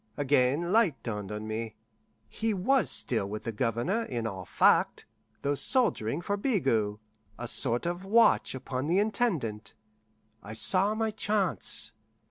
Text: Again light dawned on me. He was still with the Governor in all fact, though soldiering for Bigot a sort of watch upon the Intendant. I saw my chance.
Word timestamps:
Again 0.17 0.71
light 0.71 1.03
dawned 1.03 1.31
on 1.31 1.47
me. 1.47 1.75
He 2.27 2.55
was 2.55 2.89
still 2.89 3.29
with 3.29 3.43
the 3.43 3.51
Governor 3.51 4.01
in 4.05 4.25
all 4.25 4.45
fact, 4.45 5.05
though 5.43 5.53
soldiering 5.53 6.21
for 6.21 6.37
Bigot 6.37 6.97
a 7.37 7.47
sort 7.47 7.85
of 7.85 8.03
watch 8.03 8.55
upon 8.55 8.87
the 8.87 8.97
Intendant. 8.97 9.75
I 10.41 10.53
saw 10.53 10.95
my 10.95 11.11
chance. 11.11 11.91